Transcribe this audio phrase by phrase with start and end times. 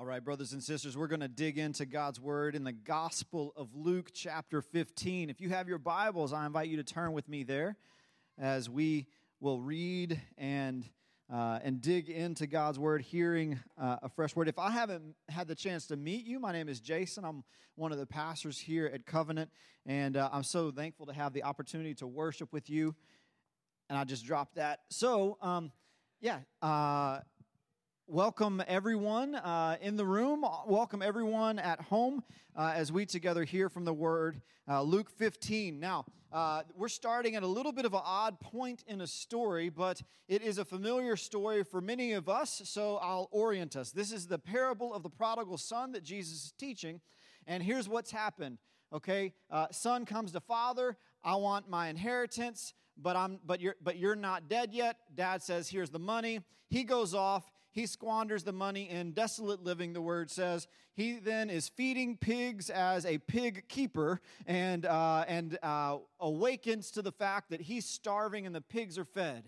[0.00, 3.52] All right, brothers and sisters, we're going to dig into God's word in the Gospel
[3.56, 5.28] of Luke, chapter 15.
[5.28, 7.76] If you have your Bibles, I invite you to turn with me there
[8.38, 9.08] as we
[9.40, 10.88] will read and
[11.34, 14.46] uh, and dig into God's word, hearing uh, a fresh word.
[14.46, 17.24] If I haven't had the chance to meet you, my name is Jason.
[17.24, 17.42] I'm
[17.74, 19.50] one of the pastors here at Covenant,
[19.84, 22.94] and uh, I'm so thankful to have the opportunity to worship with you.
[23.90, 24.78] And I just dropped that.
[24.90, 25.72] So, um,
[26.20, 27.20] yeah uh,
[28.10, 30.42] welcome everyone uh, in the room.
[30.66, 32.24] Welcome everyone at home
[32.56, 34.40] uh, as we together hear from the word.
[34.66, 35.78] Uh, Luke 15.
[35.78, 39.68] Now, uh, we're starting at a little bit of an odd point in a story,
[39.68, 43.90] but it is a familiar story for many of us, so I'll orient us.
[43.90, 47.02] This is the parable of the prodigal son that Jesus is teaching,
[47.46, 48.56] and here's what's happened.
[48.90, 50.96] Okay, uh, son comes to father.
[51.22, 54.96] I want my inheritance but I'm but you're but you're not dead yet.
[55.14, 57.44] Dad says, "Here's the money." He goes off.
[57.78, 60.66] He squanders the money in desolate living, the word says.
[60.96, 67.02] He then is feeding pigs as a pig keeper and, uh, and uh, awakens to
[67.02, 69.44] the fact that he's starving and the pigs are fed.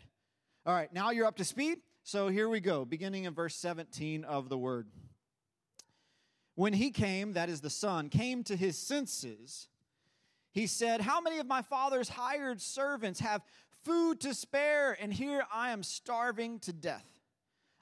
[0.65, 1.79] All right, now you're up to speed.
[2.05, 4.87] So here we go, beginning in verse 17 of the word.
[6.55, 9.67] When he came, that is the son, came to his senses,
[10.53, 13.43] he said, How many of my father's hired servants have
[13.83, 17.20] food to spare, and here I am starving to death?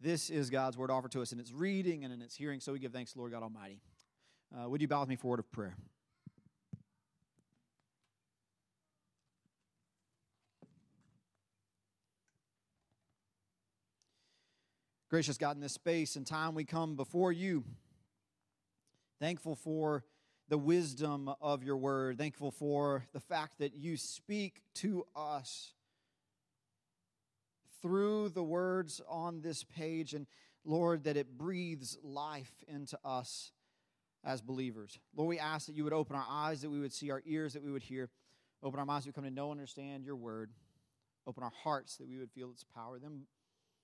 [0.00, 2.60] This is God's word offered to us in its reading and in its hearing.
[2.60, 3.80] So we give thanks to Lord God Almighty.
[4.54, 5.76] Uh, would you bow with me for a word of prayer?
[15.10, 17.62] Gracious God, in this space and time we come before you,
[19.20, 20.04] thankful for
[20.48, 25.72] the wisdom of your word, thankful for the fact that you speak to us
[27.84, 30.26] through the words on this page, and
[30.64, 33.52] Lord, that it breathes life into us
[34.24, 34.98] as believers.
[35.14, 37.52] Lord, we ask that you would open our eyes, that we would see, our ears,
[37.52, 38.08] that we would hear,
[38.62, 40.50] open our minds, that we come to know and understand your word,
[41.26, 42.98] open our hearts, that we would feel its power.
[42.98, 43.26] Then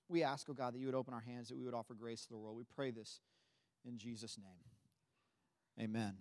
[0.09, 2.23] we ask, oh God, that you would open our hands, that we would offer grace
[2.23, 2.57] to the world.
[2.57, 3.21] We pray this
[3.85, 5.85] in Jesus' name.
[5.85, 6.15] Amen.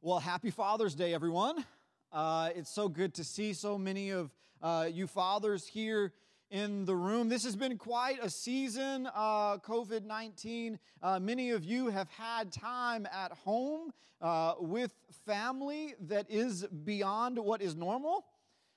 [0.00, 1.64] Well, happy Father's Day, everyone.
[2.10, 4.32] Uh, it's so good to see so many of
[4.62, 6.14] uh, you fathers here
[6.50, 7.28] in the room.
[7.28, 10.78] This has been quite a season, uh, COVID 19.
[11.02, 13.92] Uh, many of you have had time at home
[14.22, 14.94] uh, with
[15.26, 18.24] family that is beyond what is normal.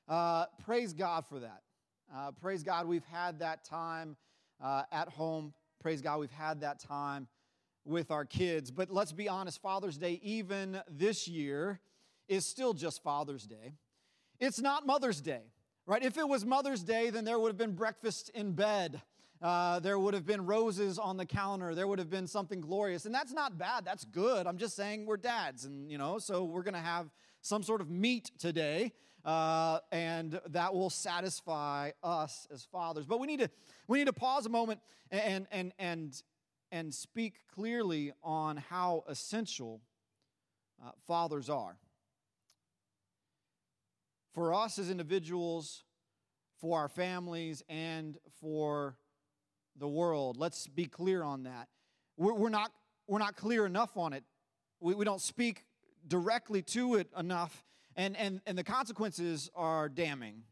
[0.09, 1.61] Uh, praise God for that.
[2.41, 4.17] praise God, we've had that time
[4.61, 5.53] at home.
[5.79, 7.29] Praise God, we've had that time
[7.85, 8.71] with our kids.
[8.71, 11.79] But let's be honest, Father's Day, even this year,
[12.31, 13.73] is still just Father's Day.
[14.39, 15.41] It's not Mother's Day,
[15.85, 16.01] right?
[16.01, 19.01] If it was Mother's Day, then there would have been breakfast in bed.
[19.41, 21.75] Uh, there would have been roses on the counter.
[21.75, 23.05] There would have been something glorious.
[23.05, 23.83] And that's not bad.
[23.83, 24.47] That's good.
[24.47, 25.65] I'm just saying we're dads.
[25.65, 27.09] And, you know, so we're going to have
[27.41, 28.93] some sort of meat today.
[29.25, 33.05] Uh, and that will satisfy us as fathers.
[33.05, 33.49] But we need to,
[33.89, 34.79] we need to pause a moment
[35.11, 36.23] and, and, and,
[36.71, 39.81] and speak clearly on how essential
[40.81, 41.77] uh, fathers are
[44.33, 45.83] for us as individuals,
[46.59, 48.97] for our families, and for
[49.77, 50.37] the world.
[50.37, 51.67] Let's be clear on that.
[52.17, 52.71] We're, we're not,
[53.07, 54.23] we're not clear enough on it.
[54.79, 55.65] We, we don't speak
[56.07, 60.43] directly to it enough, and, and, and the consequences are damning.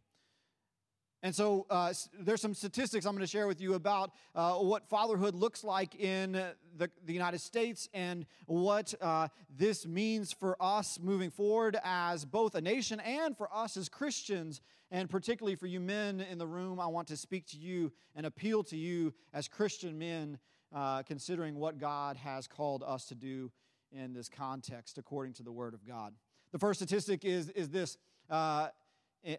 [1.21, 4.87] And so uh, there's some statistics I'm going to share with you about uh, what
[4.87, 9.27] fatherhood looks like in the, the United States and what uh,
[9.57, 14.61] this means for us moving forward as both a nation and for us as Christians.
[14.91, 18.25] And particularly for you men in the room, I want to speak to you and
[18.25, 20.39] appeal to you as Christian men
[20.73, 23.51] uh, considering what God has called us to do
[23.91, 26.13] in this context according to the Word of God.
[26.53, 27.97] The first statistic is, is this
[28.29, 28.69] uh,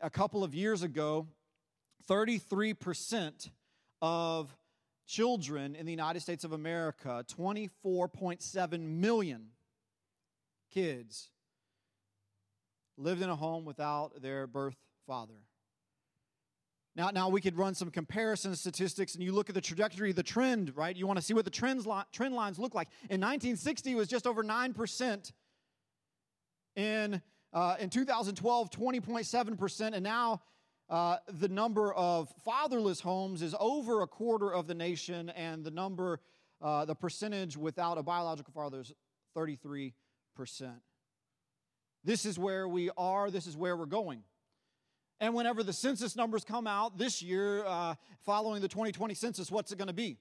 [0.03, 1.27] a couple of years ago,
[2.09, 3.51] 33%
[4.03, 4.55] of
[5.07, 9.49] children in the United States of America, 24.7 million
[10.73, 11.31] kids,
[12.97, 14.77] lived in a home without their birth
[15.07, 15.35] father.
[16.97, 20.23] Now, now we could run some comparison statistics and you look at the trajectory, the
[20.23, 20.95] trend, right?
[20.95, 22.89] You want to see what the trends li- trend lines look like.
[23.09, 25.33] In 1960, it was just over 9%.
[26.77, 29.95] In, uh, in 2012, 20.7%.
[29.95, 30.43] And now
[30.91, 35.71] uh, the number of fatherless homes is over a quarter of the nation, and the
[35.71, 36.21] number,
[36.61, 38.93] uh, the percentage without a biological father is
[39.37, 39.93] 33%.
[42.03, 44.25] This is where we are, this is where we're going.
[45.21, 47.95] And whenever the census numbers come out this year, uh,
[48.25, 50.19] following the 2020 census, what's it going to be?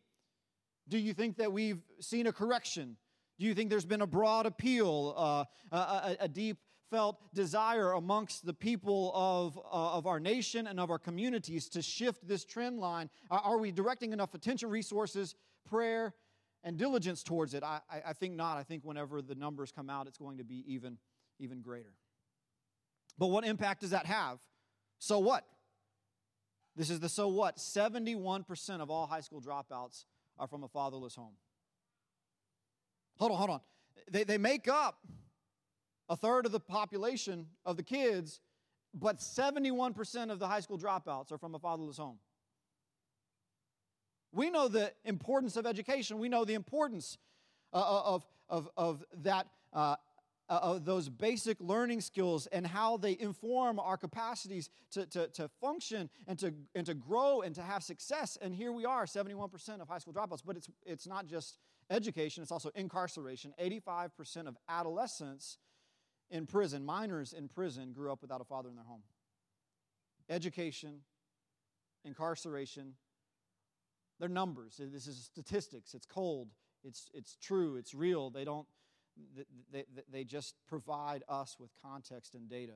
[0.88, 2.98] Do you think that we've seen a correction?
[3.40, 6.58] Do you think there's been a broad appeal, uh, a, a, deep
[6.90, 11.82] felt desire amongst the people of, uh, of our nation and of our communities to
[11.82, 13.10] shift this trend line?
[13.30, 15.36] Are, we directing enough attention, resources,
[15.68, 16.14] prayer,
[16.64, 17.64] and diligence towards it?
[17.64, 18.58] I, I think not.
[18.58, 20.98] I think whenever the numbers come out, it's going to be even,
[21.40, 21.94] even greater.
[23.18, 24.40] But what impact does that have?
[24.98, 25.46] So what?
[26.76, 27.58] This is the so what.
[27.58, 30.06] 71% of all high school dropouts
[30.38, 31.34] are from a fatherless home.
[33.18, 33.62] Hold on, hold on.
[34.10, 35.00] They, they make up
[36.10, 38.42] a third of the population of the kids,
[38.94, 42.18] but 71% of the high school dropouts are from a fatherless home.
[44.32, 46.20] We know the importance of education.
[46.20, 47.18] We know the importance
[47.72, 49.96] uh, uh of, of, of that uh,
[50.50, 55.48] uh, of those basic learning skills and how they inform our capacities to, to, to
[55.62, 58.38] function and to, and to grow and to have success.
[58.42, 60.42] And here we are, 71% of high school dropouts.
[60.44, 61.60] But it's, it's not just
[61.92, 63.54] education, it's also incarceration.
[63.62, 65.60] 85% of adolescents
[66.30, 69.02] in prison, minors in prison, grew up without a father in their home.
[70.30, 71.02] Education,
[72.06, 72.94] incarceration,
[74.20, 74.80] they're numbers.
[74.80, 75.94] This is statistics.
[75.94, 76.50] It's cold.
[76.84, 77.78] It's, it's true.
[77.78, 78.30] It's real.
[78.30, 78.68] They don't
[79.72, 82.74] they, they just provide us with context and data.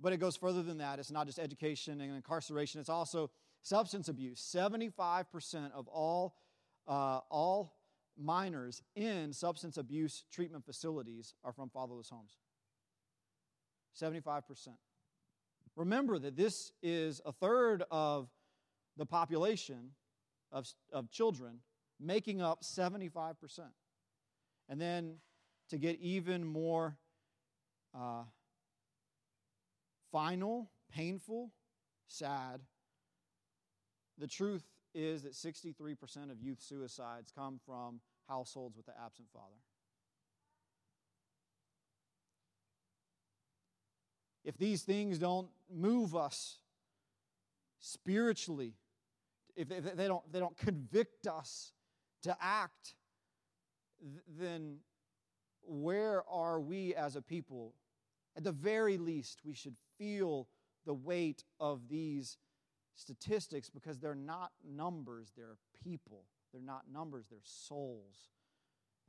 [0.00, 0.98] But it goes further than that.
[0.98, 3.30] It's not just education and incarceration, it's also
[3.62, 4.40] substance abuse.
[4.40, 6.36] 75% of all,
[6.88, 7.74] uh, all
[8.20, 12.38] minors in substance abuse treatment facilities are from fatherless homes.
[14.00, 14.68] 75%.
[15.76, 18.28] Remember that this is a third of
[18.96, 19.90] the population
[20.52, 21.60] of, of children,
[21.98, 23.34] making up 75%.
[24.68, 25.16] And then
[25.70, 26.96] to get even more
[27.94, 28.24] uh,
[30.12, 31.52] final, painful,
[32.08, 32.60] sad,
[34.18, 34.64] the truth
[34.94, 38.00] is that 63% of youth suicides come from
[38.30, 39.56] households with the absent father.
[44.44, 46.58] If these things don't move us
[47.80, 48.74] spiritually,
[49.56, 51.72] if they don't, they don't convict us
[52.22, 52.94] to act,
[54.38, 54.78] then
[55.62, 57.74] where are we as a people?
[58.36, 60.48] At the very least, we should feel
[60.86, 62.38] the weight of these
[62.94, 66.24] statistics because they're not numbers, they're people.
[66.52, 68.16] They're not numbers, they're souls.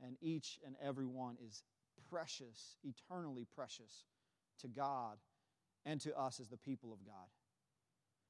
[0.04, 1.62] And each and every one is
[2.10, 4.04] precious, eternally precious
[4.60, 5.18] to God
[5.84, 7.28] and to us as the people of God.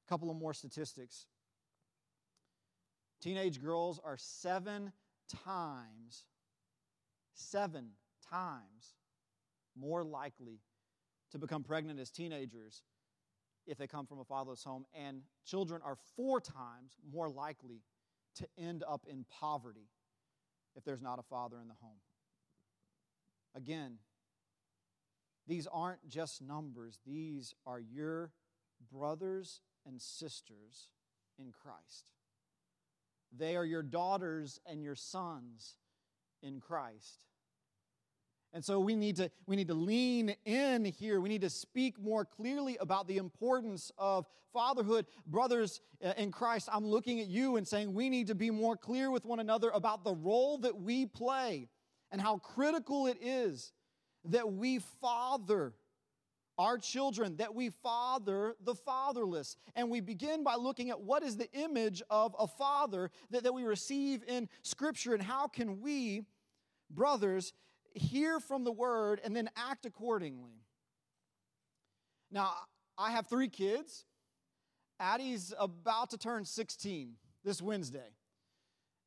[0.05, 1.25] A couple of more statistics.
[3.21, 4.91] Teenage girls are seven
[5.45, 6.25] times
[7.33, 7.89] seven
[8.29, 8.95] times
[9.75, 10.59] more likely
[11.31, 12.83] to become pregnant as teenagers
[13.65, 17.81] if they come from a fatherless home, and children are four times more likely
[18.35, 19.89] to end up in poverty
[20.75, 21.99] if there's not a father in the home.
[23.55, 23.97] Again,
[25.47, 28.31] these aren't just numbers, these are your
[28.91, 30.87] brothers and sisters
[31.37, 32.11] in Christ.
[33.35, 35.77] They are your daughters and your sons
[36.41, 37.25] in Christ.
[38.53, 41.19] And so we need to we need to lean in here.
[41.19, 45.07] We need to speak more clearly about the importance of fatherhood.
[45.25, 48.77] Brothers uh, in Christ, I'm looking at you and saying we need to be more
[48.77, 51.67] clear with one another about the role that we play
[52.11, 53.71] and how critical it is
[54.25, 55.73] that we father
[56.59, 59.57] our children, that we father the fatherless.
[59.75, 63.53] And we begin by looking at what is the image of a father that, that
[63.53, 66.25] we receive in Scripture and how can we
[66.91, 67.53] brothers,
[67.93, 70.63] hear from the word and then act accordingly.
[72.31, 72.53] Now,
[72.97, 74.05] I have three kids.
[74.99, 78.09] Addie's about to turn 16 this Wednesday.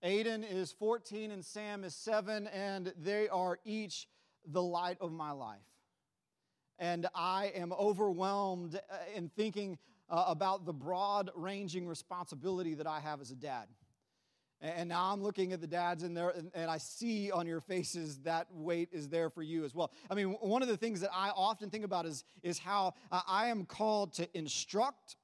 [0.04, 4.06] Aiden is 14 and Sam is 7, and they are each
[4.46, 5.58] the light of my life.
[6.78, 9.78] And I am overwhelmed uh, in thinking
[10.08, 13.66] uh, about the broad ranging responsibility that I have as a dad.
[14.60, 17.60] And now I'm looking at the dads in there, and, and I see on your
[17.60, 19.92] faces that weight is there for you as well.
[20.10, 23.20] I mean, one of the things that I often think about is, is how uh,
[23.28, 25.16] I am called to instruct,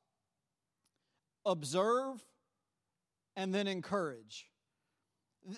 [1.47, 2.23] observe,
[3.35, 4.52] and then encourage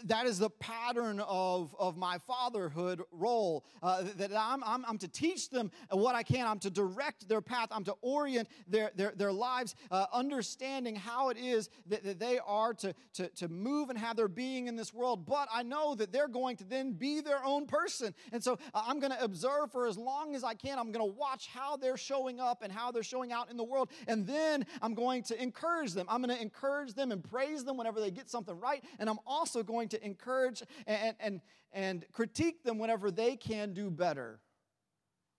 [0.04, 3.64] that is the pattern of, of my fatherhood role.
[3.82, 6.46] Uh, that I'm, I'm, I'm, to teach them what I can.
[6.46, 7.68] I'm to direct their path.
[7.70, 12.38] I'm to orient their, their, their lives, uh, understanding how it is that, that they
[12.46, 15.26] are to, to, to move and have their being in this world.
[15.26, 18.14] But I know that they're going to then be their own person.
[18.32, 20.78] And so uh, I'm going to observe for as long as I can.
[20.78, 23.64] I'm going to watch how they're showing up and how they're showing out in the
[23.64, 23.90] world.
[24.08, 26.06] And then I'm going to encourage them.
[26.08, 28.82] I'm going to encourage them and praise them whenever they get something right.
[28.98, 31.40] And I'm also going going to encourage and, and,
[31.72, 34.40] and critique them whenever they can do better.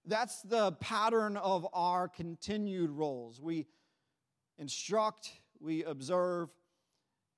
[0.06, 3.42] That's the pattern of our continued roles.
[3.42, 3.66] We
[4.60, 6.50] instruct, we observe,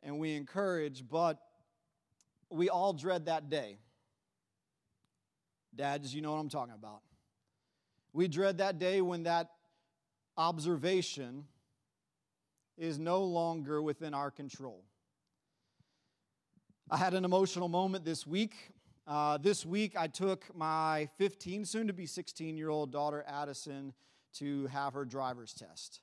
[0.03, 1.37] and we encourage, but
[2.49, 3.77] we all dread that day.
[5.75, 7.01] Dads, you know what I'm talking about.
[8.13, 9.51] We dread that day when that
[10.35, 11.45] observation
[12.77, 14.83] is no longer within our control.
[16.89, 18.55] I had an emotional moment this week.
[19.05, 23.91] Uh, this week, I took my 15, soon to be 16 year old daughter, Addison,
[24.35, 25.99] to have her driver's test.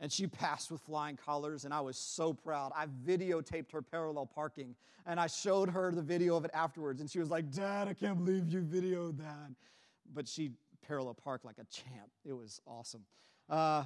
[0.00, 2.72] And she passed with flying colors, and I was so proud.
[2.74, 4.74] I videotaped her parallel parking,
[5.06, 7.00] and I showed her the video of it afterwards.
[7.00, 9.52] And she was like, Dad, I can't believe you videoed that.
[10.12, 10.50] But she
[10.84, 12.10] parallel parked like a champ.
[12.24, 13.04] It was awesome.
[13.48, 13.84] Uh,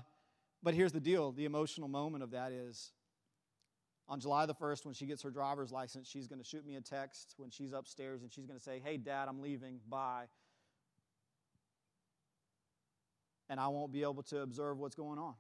[0.63, 2.93] but here's the deal the emotional moment of that is
[4.09, 6.77] on July the 1st, when she gets her driver's license, she's going to shoot me
[6.77, 9.81] a text when she's upstairs and she's going to say, Hey, Dad, I'm leaving.
[9.89, 10.25] Bye.
[13.51, 15.35] And I won't be able to observe what's going on.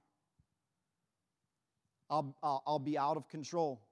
[2.11, 3.83] I'll, I'll, I'll be out of control.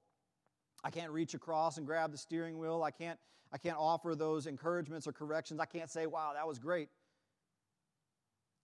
[0.84, 2.82] I can't reach across and grab the steering wheel.
[2.82, 3.18] I can't,
[3.52, 5.58] I can't offer those encouragements or corrections.
[5.60, 6.90] I can't say, Wow, that was great.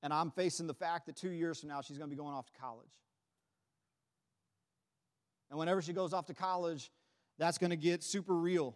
[0.03, 2.35] And I'm facing the fact that two years from now, she's going to be going
[2.35, 2.91] off to college.
[5.53, 6.91] And whenever she goes off to college,
[7.39, 8.75] that's going to get super real.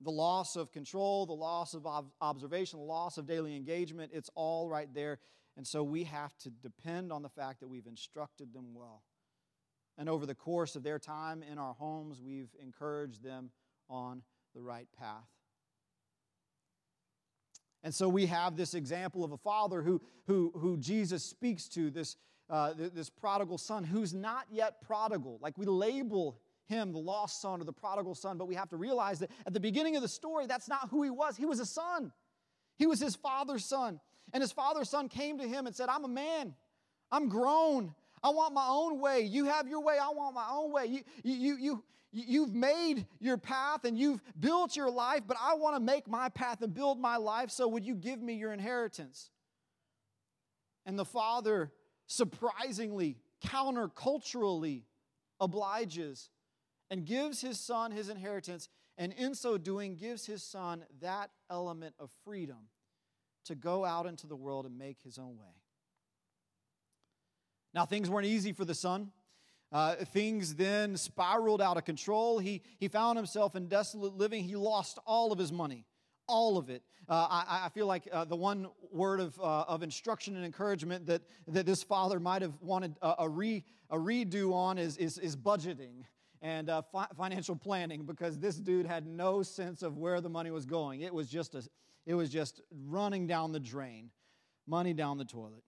[0.00, 1.88] The loss of control, the loss of
[2.20, 5.18] observation, the loss of daily engagement, it's all right there.
[5.56, 9.02] And so we have to depend on the fact that we've instructed them well.
[9.98, 13.50] And over the course of their time in our homes, we've encouraged them
[13.90, 14.22] on
[14.54, 15.26] the right path.
[17.82, 21.90] And so we have this example of a father who, who, who Jesus speaks to,
[21.90, 22.14] this,
[22.50, 25.38] uh, this prodigal son who's not yet prodigal.
[25.40, 28.76] Like we label him the lost son or the prodigal son, but we have to
[28.76, 31.36] realize that at the beginning of the story, that's not who he was.
[31.36, 32.12] He was a son,
[32.76, 34.00] he was his father's son.
[34.32, 36.54] And his father's son came to him and said, I'm a man,
[37.12, 37.94] I'm grown.
[38.22, 39.20] I want my own way.
[39.20, 39.98] You have your way.
[40.00, 40.86] I want my own way.
[40.86, 45.54] You, you, you, you, you've made your path and you've built your life, but I
[45.54, 47.50] want to make my path and build my life.
[47.50, 49.30] So would you give me your inheritance?
[50.86, 51.70] And the father
[52.06, 54.82] surprisingly, counterculturally
[55.40, 56.30] obliges
[56.90, 61.94] and gives his son his inheritance, and in so doing, gives his son that element
[61.98, 62.68] of freedom
[63.46, 65.54] to go out into the world and make his own way.
[67.72, 69.10] Now, things weren't easy for the son.
[69.72, 72.38] Uh, things then spiraled out of control.
[72.38, 74.44] He, he found himself in desolate living.
[74.44, 75.84] He lost all of his money
[76.26, 76.82] all of it.
[77.08, 81.06] Uh, I, I, feel like uh, the one word of, uh, of instruction and encouragement
[81.06, 85.18] that, that this father might have wanted a, a, re, a redo on is, is,
[85.18, 86.04] is budgeting
[86.40, 90.50] and uh, fi- financial planning because this dude had no sense of where the money
[90.50, 91.02] was going.
[91.02, 91.62] It was just, a,
[92.06, 94.10] it was just running down the drain,
[94.66, 95.64] money down the toilet.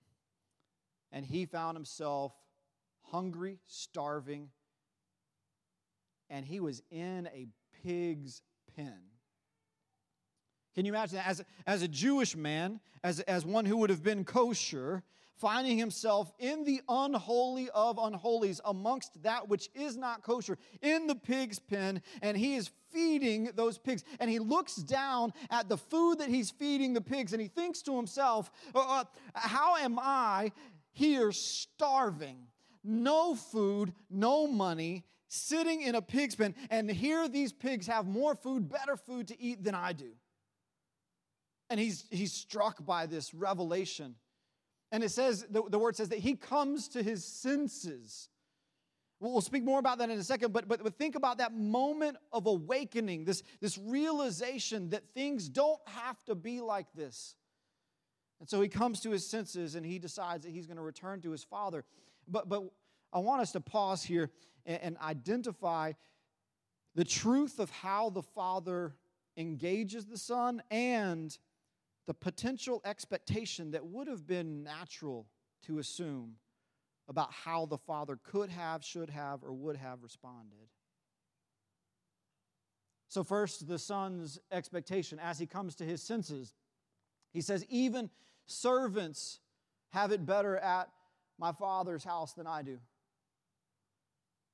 [1.13, 2.33] And he found himself
[3.03, 4.49] hungry, starving,
[6.29, 7.47] and he was in a
[7.83, 8.43] pig's
[8.75, 8.99] pen.
[10.77, 11.27] Can you imagine that?
[11.27, 15.03] As, as a Jewish man, as, as one who would have been kosher,
[15.35, 21.15] finding himself in the unholy of unholies amongst that which is not kosher, in the
[21.15, 24.05] pig's pen, and he is feeding those pigs.
[24.21, 27.81] And he looks down at the food that he's feeding the pigs, and he thinks
[27.83, 30.53] to himself, uh, uh How am I
[30.93, 32.37] here starving?
[32.85, 38.35] No food, no money, sitting in a pig's pen, and here these pigs have more
[38.35, 40.13] food, better food to eat than I do.
[41.69, 44.15] And he's, he's struck by this revelation.
[44.93, 48.29] And it says, the, the word says that he comes to his senses.
[49.19, 52.19] We'll speak more about that in a second, but, but, but think about that moment
[52.33, 57.35] of awakening, this, this realization that things don't have to be like this.
[58.41, 61.23] And so he comes to his senses and he decides that he's going to return
[61.23, 61.85] to his father.
[62.29, 62.65] But, but
[63.13, 64.31] I want us to pause here
[64.67, 65.93] and, and identify
[66.95, 68.95] the truth of how the father
[69.37, 71.37] engages the son and
[72.07, 75.27] the potential expectation that would have been natural
[75.67, 76.37] to assume
[77.09, 80.69] about how the father could have, should have, or would have responded.
[83.09, 86.55] So, first, the son's expectation as he comes to his senses.
[87.33, 88.11] He says, Even
[88.47, 89.41] servants
[89.91, 90.89] have it better at
[91.39, 92.79] my father's house than I do.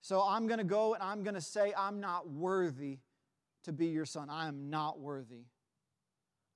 [0.02, 2.98] So, I'm going to go and I'm going to say, I'm not worthy
[3.64, 4.28] to be your son.
[4.28, 5.44] I am not worthy.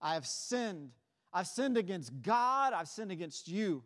[0.00, 0.93] I have sinned.
[1.33, 3.83] I've sinned against God, I've sinned against you.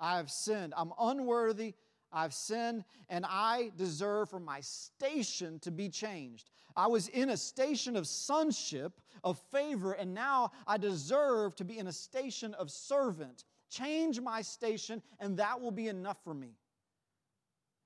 [0.00, 0.74] I have sinned.
[0.76, 1.74] I'm unworthy.
[2.12, 6.50] I've sinned, and I deserve for my station to be changed.
[6.76, 11.78] I was in a station of sonship, of favor, and now I deserve to be
[11.78, 13.44] in a station of servant.
[13.70, 16.56] Change my station, and that will be enough for me.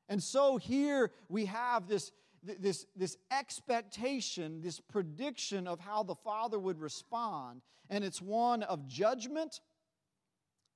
[0.08, 2.10] And so here we have this,
[2.46, 8.86] this, this expectation, this prediction of how the Father would respond, and it's one of
[8.86, 9.60] judgment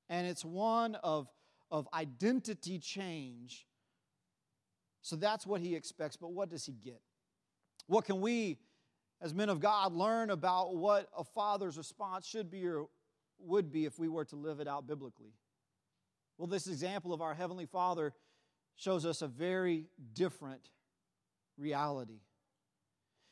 [0.08, 1.28] and it's one of,
[1.70, 3.66] of identity change.
[5.02, 7.00] So that's what he expects, but what does he get?
[7.86, 8.58] What can we,
[9.22, 12.86] as men of God, learn about what a father's response should be or
[13.38, 15.32] would be if we were to live it out biblically?
[16.36, 18.12] Well, this example of our Heavenly Father
[18.76, 20.70] shows us a very different
[21.60, 22.20] reality.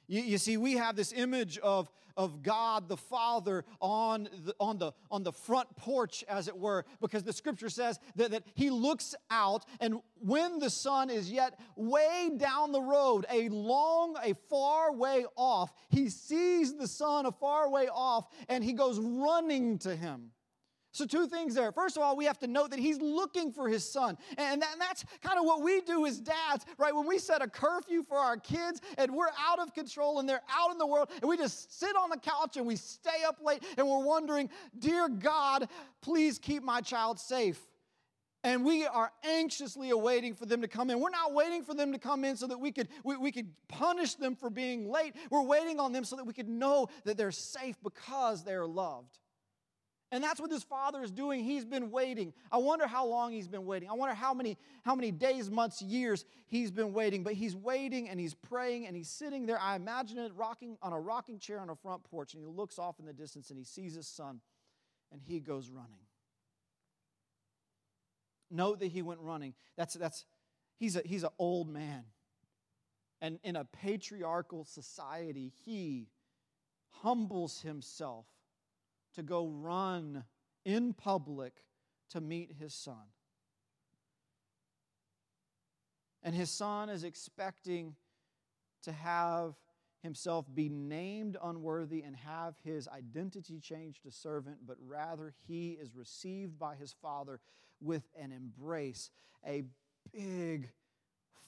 [0.06, 4.78] You, you, see, we have this image of, of God the Father on the, on,
[4.78, 8.70] the, on the front porch, as it were, because the scripture says that, that He
[8.70, 14.34] looks out, and when the son is yet way down the road, a long, a
[14.48, 19.78] far way off, He sees the son a far way off, and He goes running
[19.80, 20.30] to Him.
[20.90, 21.70] So, two things there.
[21.70, 24.16] First of all, we have to note that he's looking for his son.
[24.38, 26.94] And, that, and that's kind of what we do as dads, right?
[26.94, 30.42] When we set a curfew for our kids and we're out of control and they're
[30.50, 33.36] out in the world and we just sit on the couch and we stay up
[33.44, 34.48] late and we're wondering,
[34.78, 35.68] Dear God,
[36.00, 37.60] please keep my child safe.
[38.44, 41.00] And we are anxiously awaiting for them to come in.
[41.00, 43.48] We're not waiting for them to come in so that we could, we, we could
[43.66, 45.14] punish them for being late.
[45.28, 49.18] We're waiting on them so that we could know that they're safe because they're loved.
[50.10, 51.44] And that's what this father is doing.
[51.44, 52.32] He's been waiting.
[52.50, 53.90] I wonder how long he's been waiting.
[53.90, 57.22] I wonder how many, how many days, months, years he's been waiting.
[57.22, 59.60] But he's waiting and he's praying and he's sitting there.
[59.60, 62.32] I imagine it rocking on a rocking chair on a front porch.
[62.32, 64.40] And he looks off in the distance and he sees his son
[65.12, 66.00] and he goes running.
[68.50, 69.52] Note that he went running.
[69.76, 70.24] That's that's
[70.78, 72.04] he's a he's an old man.
[73.20, 76.08] And in a patriarchal society, he
[77.02, 78.24] humbles himself
[79.14, 80.24] to go run
[80.64, 81.64] in public
[82.10, 83.12] to meet his son.
[86.22, 87.94] And his son is expecting
[88.82, 89.54] to have
[90.02, 95.94] himself be named unworthy and have his identity changed to servant, but rather he is
[95.94, 97.40] received by his father
[97.80, 99.10] with an embrace,
[99.46, 99.64] a
[100.12, 100.70] big,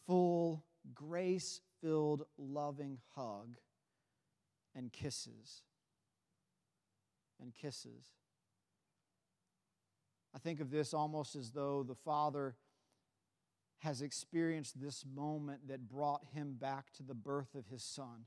[0.06, 3.56] full, grace filled, loving hug
[4.74, 5.62] and kisses
[7.40, 8.14] and kisses.
[10.34, 12.54] I think of this almost as though the Father
[13.78, 18.26] has experienced this moment that brought him back to the birth of his son.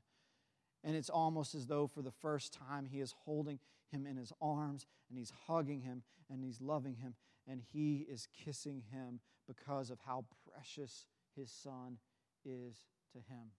[0.84, 3.60] And it's almost as though for the first time he is holding
[3.92, 7.14] him in his arms and he's hugging him and he's loving him
[7.48, 11.98] and he is kissing him because of how precious his son
[12.44, 12.76] is
[13.12, 13.52] to him.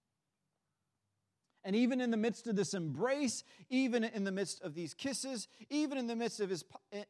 [1.64, 5.48] And even in the midst of this embrace, even in the midst of these kisses,
[5.70, 6.64] even in the midst of his,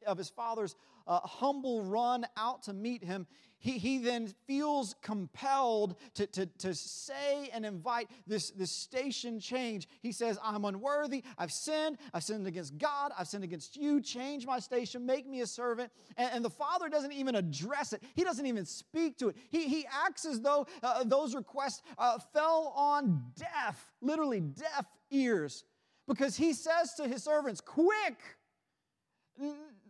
[0.07, 3.27] of his father's uh, humble run out to meet him,
[3.65, 9.89] he, he then feels compelled to, to, to say and invite this, this station change.
[10.03, 11.25] He says, I'm unworthy.
[11.39, 11.97] I've sinned.
[12.13, 13.13] I've sinned against God.
[13.19, 14.03] I've sinned against you.
[14.03, 15.07] Change my station.
[15.07, 15.91] Make me a servant.
[16.19, 19.37] And, and the father doesn't even address it, he doesn't even speak to it.
[19.49, 25.65] He, he acts as though uh, those requests uh, fell on deaf, literally deaf ears,
[26.07, 28.19] because he says to his servants, Quick!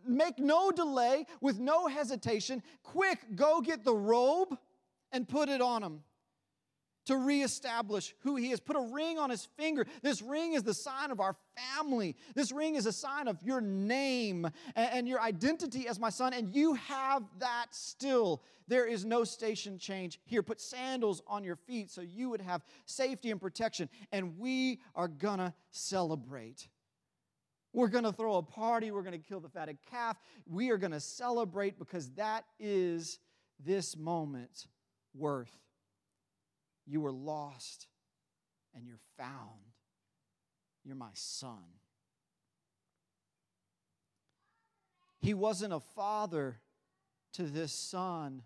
[0.07, 2.61] Make no delay, with no hesitation.
[2.83, 4.57] Quick, go get the robe
[5.11, 6.03] and put it on him.
[7.05, 8.59] to reestablish who he is.
[8.59, 9.85] Put a ring on his finger.
[10.01, 12.15] This ring is the sign of our family.
[12.33, 16.49] This ring is a sign of your name and, your identity as my son, and
[16.49, 18.41] you have that still.
[18.67, 20.41] There is no station change here.
[20.41, 25.07] Put sandals on your feet so you would have safety and protection, and we are
[25.07, 26.67] gonna celebrate.
[27.75, 28.89] We're going to throw a party.
[28.89, 30.15] We're going to kill the fatted calf.
[30.49, 33.19] We are going to celebrate because that is
[33.59, 34.67] this moment
[35.13, 35.51] worth.
[36.87, 37.87] You were lost
[38.73, 39.73] and you're found.
[40.85, 41.65] You're my son.
[45.19, 46.61] He wasn't a father
[47.33, 48.43] to this son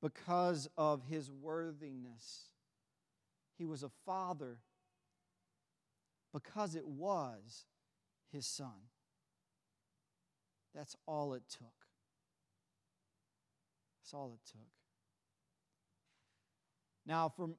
[0.00, 2.44] because of his worthiness.
[3.58, 4.58] He was a father
[6.32, 7.64] because it was
[8.32, 8.88] his son.
[10.74, 11.68] That's all it took.
[14.00, 14.68] That's all it took.
[17.06, 17.50] Now, for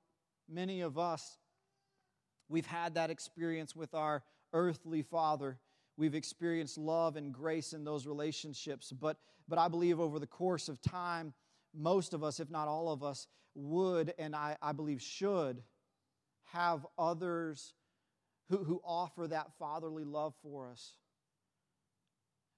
[0.49, 1.37] many of us,
[2.49, 5.59] we've had that experience with our earthly father.
[5.97, 8.91] We've experienced love and grace in those relationships.
[8.91, 11.33] But, but I believe over the course of time,
[11.73, 15.61] most of us, if not all of us, would and I, I believe should
[16.51, 17.73] have others
[18.53, 20.93] who, who offer that fatherly love for us.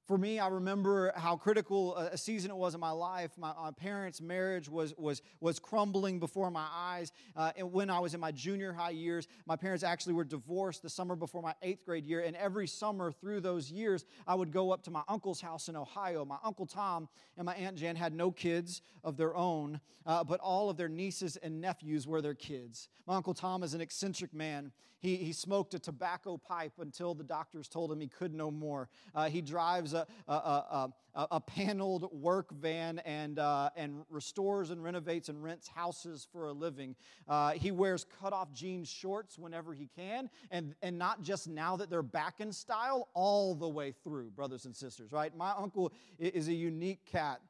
[0.08, 3.32] For me, I remember how critical a season it was in my life.
[3.40, 7.12] My, my parents' marriage was, was, was crumbling before my eyes.
[7.36, 10.84] Uh, and when I was in my junior high years, my parents actually were divorced
[10.84, 12.22] the summer before my eighth grade year.
[12.22, 15.76] And every summer through those years, I would go up to my uncle's house in
[15.76, 16.24] Ohio.
[16.24, 20.40] My uncle Tom and my aunt Jan had no kids of their own, uh, but
[20.40, 22.90] all of their nieces and nephews were their kids.
[23.08, 24.72] My uncle Tom is an eccentric man.
[25.00, 28.90] He, he smoked a tobacco pipe until the doctors told him he could no more.
[29.14, 34.84] Uh, he drives a, a, a, a, paneled work van and, uh, and restores and
[34.84, 36.96] renovates and rents houses for a living.
[37.28, 41.90] Uh, he wears cutoff jeans shorts whenever he can, and, and not just now that
[41.90, 45.36] they're back in style, all the way through, brothers and sisters, right?
[45.36, 47.42] My uncle is a unique cat.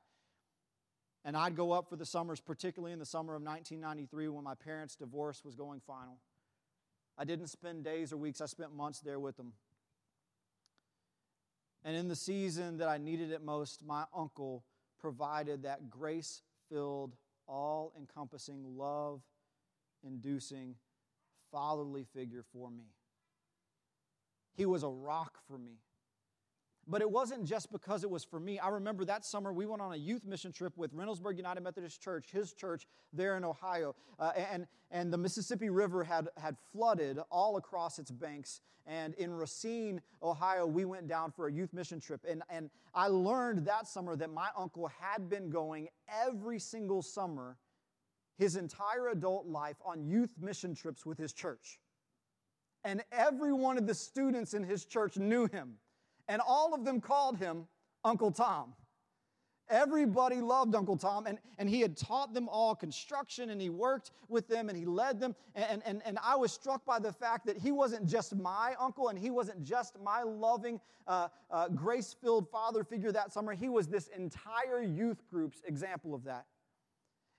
[1.25, 4.53] And I'd go up for the summers, particularly in the summer of 1993 when my
[4.53, 6.19] parents' divorce was going final.
[7.17, 9.53] I didn't spend days or weeks, I spent months there with them.
[11.85, 14.65] And in the season that I needed it most, my uncle
[14.99, 17.15] provided that grace filled,
[17.47, 19.21] all encompassing, love
[20.03, 20.75] inducing,
[21.51, 22.85] fatherly figure for me.
[24.55, 25.79] He was a rock for me.
[26.87, 28.59] But it wasn't just because it was for me.
[28.59, 31.99] I remember that summer we went on a youth mission trip with Reynoldsburg United Methodist
[31.99, 33.95] Church, his church there in Ohio.
[34.19, 38.61] Uh, and, and the Mississippi River had, had flooded all across its banks.
[38.85, 42.21] And in Racine, Ohio, we went down for a youth mission trip.
[42.29, 47.57] And, and I learned that summer that my uncle had been going every single summer
[48.37, 51.79] his entire adult life on youth mission trips with his church.
[52.83, 55.77] And every one of the students in his church knew him
[56.27, 57.67] and all of them called him
[58.03, 58.73] Uncle Tom.
[59.67, 64.11] Everybody loved Uncle Tom, and, and he had taught them all construction, and he worked
[64.27, 65.35] with them, and he led them.
[65.55, 69.09] And, and, and I was struck by the fact that he wasn't just my uncle,
[69.09, 73.53] and he wasn't just my loving, uh, uh, grace filled father figure that summer.
[73.53, 76.45] He was this entire youth group's example of that.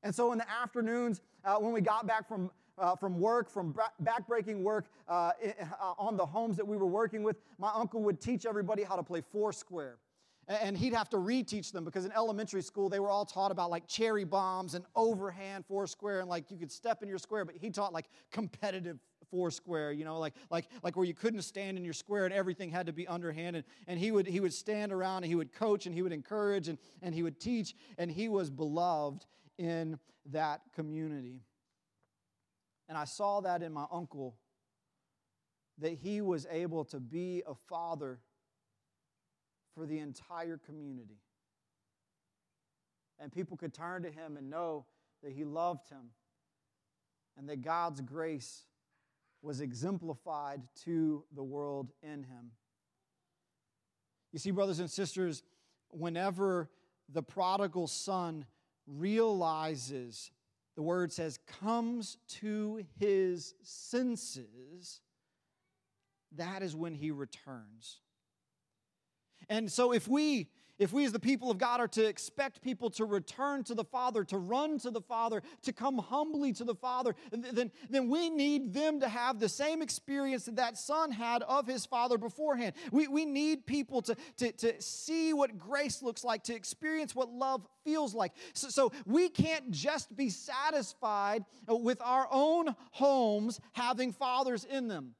[0.02, 3.74] And so in the afternoons, uh, when we got back from uh, from work, from
[4.02, 5.32] backbreaking work uh,
[5.80, 8.96] uh, on the homes that we were working with, my uncle would teach everybody how
[8.96, 9.98] to play Foursquare.
[10.48, 13.68] And he'd have to reteach them because in elementary school they were all taught about
[13.68, 17.56] like cherry bombs and overhand foursquare and like you could step in your square, but
[17.56, 21.84] he taught like competitive foursquare, you know, like like like where you couldn't stand in
[21.84, 23.56] your square and everything had to be underhand.
[23.56, 26.12] And, and he would he would stand around and he would coach and he would
[26.12, 29.26] encourage and, and he would teach, and he was beloved
[29.58, 31.42] in that community.
[32.88, 34.36] And I saw that in my uncle,
[35.78, 38.20] that he was able to be a father
[39.74, 41.20] for the entire community.
[43.18, 44.86] And people could turn to him and know
[45.22, 46.10] that he loved him
[47.36, 48.64] and that God's grace
[49.42, 52.52] was exemplified to the world in him.
[54.32, 55.42] You see, brothers and sisters,
[55.90, 56.70] whenever
[57.08, 58.44] the prodigal son
[58.86, 60.30] realizes
[60.76, 65.00] the word says, comes to his senses,
[66.36, 68.00] that is when he returns.
[69.48, 72.90] And so if we if we as the people of God are to expect people
[72.90, 76.74] to return to the Father, to run to the Father, to come humbly to the
[76.74, 81.42] Father, then, then we need them to have the same experience that that son had
[81.44, 82.74] of his father beforehand.
[82.90, 87.30] We, we need people to, to, to see what grace looks like, to experience what
[87.30, 88.32] love feels like.
[88.52, 95.14] So, so we can't just be satisfied with our own homes having fathers in them.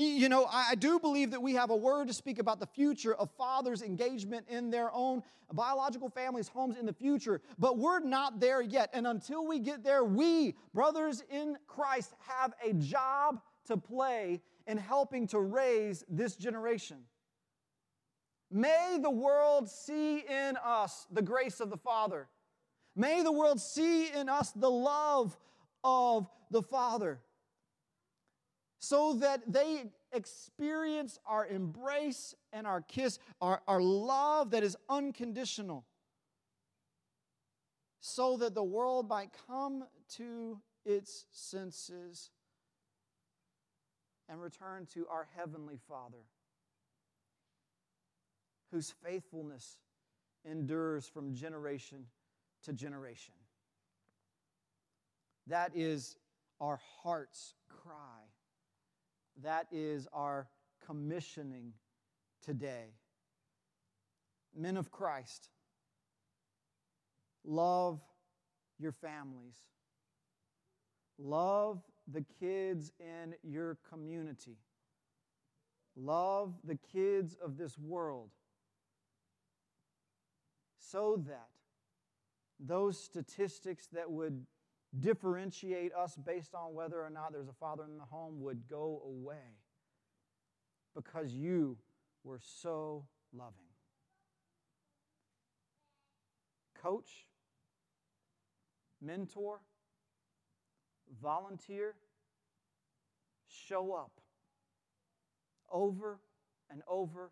[0.00, 3.14] You know, I do believe that we have a word to speak about the future
[3.14, 8.40] of fathers' engagement in their own biological families' homes in the future, but we're not
[8.40, 8.88] there yet.
[8.94, 14.78] And until we get there, we, brothers in Christ, have a job to play in
[14.78, 16.96] helping to raise this generation.
[18.50, 22.26] May the world see in us the grace of the Father.
[22.96, 25.36] May the world see in us the love
[25.84, 27.20] of the Father
[28.80, 35.84] so that they experience our embrace and our kiss, our, our love that is unconditional,
[38.00, 39.84] so that the world might come
[40.16, 42.30] to its senses
[44.30, 46.24] and return to our Heavenly Father,
[48.72, 49.76] whose faithfulness
[50.46, 52.06] endures from generation
[52.64, 53.34] to generation.
[55.48, 56.16] That is
[56.60, 58.29] our heart's cry
[59.42, 60.48] that is our
[60.84, 61.72] commissioning
[62.42, 62.94] today.
[64.56, 65.48] Men of Christ,
[67.44, 68.00] love
[68.78, 69.56] your families,
[71.18, 74.58] love the kids in your community,
[75.96, 78.30] love the kids of this world,
[80.78, 81.48] so that
[82.58, 84.44] those statistics that would
[84.98, 89.02] differentiate us based on whether or not there's a father in the home would go
[89.04, 89.58] away
[90.94, 91.76] because you
[92.24, 93.54] were so loving.
[96.82, 97.26] Coach,
[99.00, 99.60] mentor,
[101.22, 101.94] volunteer,
[103.46, 104.20] show up
[105.70, 106.18] over
[106.70, 107.30] and over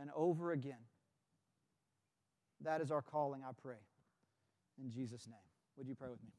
[0.00, 0.78] and over again.
[2.62, 3.76] That is our calling, I pray.
[4.82, 5.38] In Jesus' name.
[5.76, 6.30] Would you pray with me?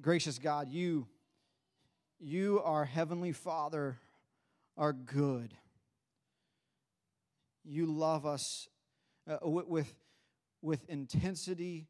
[0.00, 1.08] Gracious God, you,
[2.20, 3.98] you, our Heavenly Father,
[4.76, 5.54] are good.
[7.64, 8.68] You love us
[9.28, 9.92] uh, with,
[10.62, 11.88] with intensity,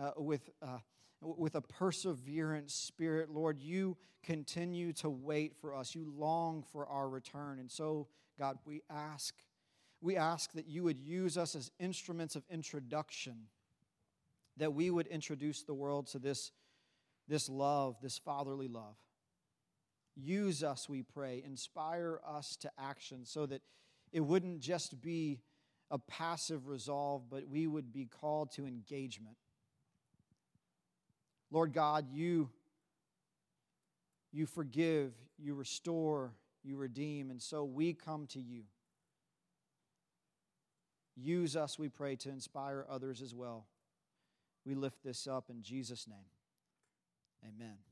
[0.00, 0.78] uh, with, uh,
[1.20, 3.28] with a perseverant spirit.
[3.28, 5.96] Lord, you continue to wait for us.
[5.96, 7.58] You long for our return.
[7.58, 8.06] And so,
[8.38, 9.34] God, we ask,
[10.00, 13.34] we ask that you would use us as instruments of introduction,
[14.58, 16.52] that we would introduce the world to this
[17.28, 18.96] this love, this fatherly love.
[20.16, 21.42] Use us, we pray.
[21.44, 23.62] Inspire us to action so that
[24.12, 25.40] it wouldn't just be
[25.90, 29.36] a passive resolve, but we would be called to engagement.
[31.50, 32.50] Lord God, you,
[34.32, 38.64] you forgive, you restore, you redeem, and so we come to you.
[41.16, 43.66] Use us, we pray, to inspire others as well.
[44.64, 46.26] We lift this up in Jesus' name.
[47.44, 47.87] Amen.